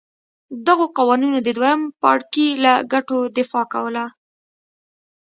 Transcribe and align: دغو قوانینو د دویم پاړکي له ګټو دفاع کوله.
دغو 0.67 0.85
قوانینو 0.97 1.37
د 1.43 1.49
دویم 1.57 1.81
پاړکي 2.01 2.47
له 2.63 2.73
ګټو 2.93 3.17
دفاع 3.37 3.65
کوله. 3.73 4.05